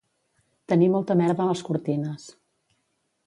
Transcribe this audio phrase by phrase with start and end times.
[0.73, 2.27] Tenir molta merda a les cortines